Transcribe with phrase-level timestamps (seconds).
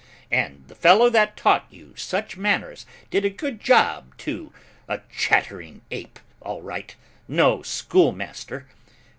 [0.31, 4.51] And the fellow that taught you such manners did a good job too,
[4.87, 6.95] a chattering ape, all right,
[7.27, 8.65] no schoolmaster.